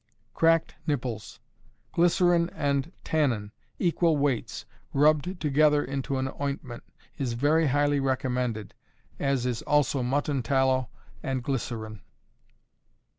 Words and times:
Cracked 0.33 0.73
Nipples. 0.87 1.39
Glycerine 1.91 2.49
and 2.55 2.91
tannin, 3.03 3.51
equal 3.77 4.17
weights, 4.17 4.65
rubbed 4.93 5.39
together 5.39 5.83
into 5.85 6.17
an 6.17 6.27
ointment, 6.41 6.81
is 7.19 7.33
very 7.33 7.67
highly 7.67 7.99
recommended, 7.99 8.73
as 9.19 9.45
is 9.45 9.61
also 9.61 10.01
mutton 10.01 10.41
tallow 10.41 10.89
and 11.21 11.43
glycerine. 11.43 12.01